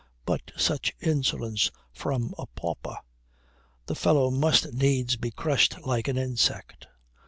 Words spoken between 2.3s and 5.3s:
a pauper! The fellow must needs be